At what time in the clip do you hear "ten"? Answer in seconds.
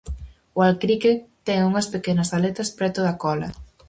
1.45-1.59